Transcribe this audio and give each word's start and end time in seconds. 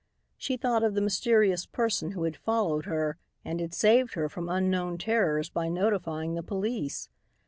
She 0.35 0.57
thought 0.57 0.81
of 0.81 0.95
the 0.95 1.01
mysterious 1.01 1.67
person 1.67 2.13
who 2.13 2.23
had 2.23 2.35
followed 2.35 2.85
her 2.85 3.19
and 3.45 3.59
had 3.59 3.71
saved 3.75 4.15
her 4.15 4.27
from 4.29 4.49
unknown 4.49 4.97
terrors 4.97 5.47
by 5.47 5.69
notifying 5.69 6.33
the 6.33 6.41
police. 6.41 7.07